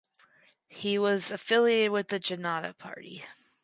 [0.67, 3.23] He was affiliated with Janata Party.